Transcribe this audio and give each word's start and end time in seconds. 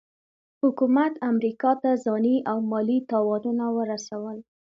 حکومت 0.61 1.13
امریکا 1.31 1.71
ته 1.81 1.89
ځاني 2.05 2.35
او 2.51 2.57
مالي 2.71 2.99
تاوانونه 3.11 3.65
ورسول. 3.77 4.37